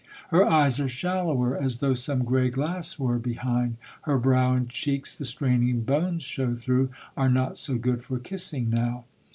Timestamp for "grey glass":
2.23-2.97